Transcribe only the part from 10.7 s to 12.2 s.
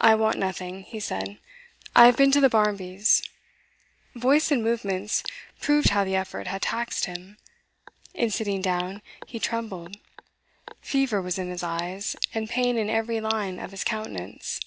fever was in his eyes,